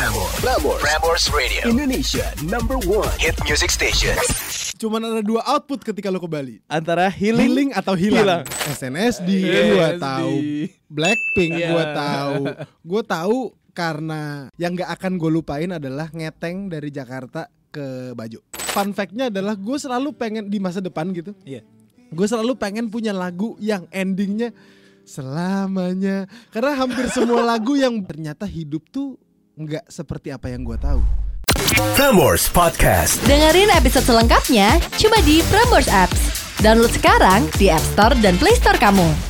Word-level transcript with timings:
Prambors. 0.00 0.32
Prambors. 0.40 0.80
Prambors 0.80 1.24
Radio. 1.28 1.60
Indonesia 1.68 2.24
number 2.40 2.80
one 2.88 3.04
hit 3.20 3.36
music 3.44 3.68
station. 3.68 4.16
Cuman 4.80 5.04
ada 5.04 5.20
dua 5.20 5.44
output 5.44 5.84
ketika 5.84 6.08
lo 6.08 6.16
ke 6.16 6.24
Bali. 6.24 6.56
Antara 6.72 7.12
healing, 7.12 7.44
Healing 7.44 7.70
atau 7.76 7.92
hilang. 7.92 8.40
Hilang. 8.40 8.42
SNSD 8.72 9.28
Yes, 9.44 9.64
gua 9.68 9.88
di- 9.92 10.00
tahu. 10.00 10.34
Blackpink 10.88 11.52
Iya. 11.52 11.68
gua 11.68 11.84
tahu. 11.92 12.42
Gua 12.80 13.02
tahu 13.04 13.38
karena 13.76 14.48
yang 14.56 14.72
gak 14.72 14.88
akan 14.88 15.20
gue 15.20 15.28
lupain 15.36 15.68
adalah 15.68 16.08
ngeteng 16.08 16.72
dari 16.72 16.88
Jakarta 16.88 17.52
ke 17.68 18.16
Bajo. 18.16 18.40
Fun 18.72 18.96
fact-nya 18.96 19.28
adalah 19.28 19.52
gue 19.52 19.76
selalu 19.76 20.16
pengen 20.16 20.48
di 20.48 20.56
masa 20.56 20.80
depan 20.80 21.12
gitu. 21.12 21.36
Iya. 21.44 21.60
Gue 22.08 22.24
selalu 22.24 22.56
pengen 22.56 22.88
punya 22.88 23.12
lagu 23.12 23.52
yang 23.60 23.84
endingnya 23.92 24.56
selamanya. 25.04 26.24
Karena 26.48 26.72
hampir 26.72 27.04
semua 27.12 27.44
lagu 27.44 27.76
yang 27.76 28.00
ternyata 28.00 28.48
hidup 28.48 28.88
tuh 28.88 29.20
nggak 29.60 29.84
seperti 29.92 30.32
apa 30.32 30.48
yang 30.48 30.64
gue 30.64 30.80
tahu. 30.80 31.04
Prambors 31.92 32.48
Podcast. 32.48 33.20
Dengerin 33.28 33.68
episode 33.76 34.08
selengkapnya 34.08 34.80
cuma 34.96 35.20
di 35.20 35.44
Prambors 35.52 35.90
Apps. 35.92 36.32
Download 36.64 36.92
sekarang 36.92 37.44
di 37.60 37.68
App 37.68 37.84
Store 37.92 38.16
dan 38.24 38.40
Play 38.40 38.56
Store 38.56 38.80
kamu. 38.80 39.29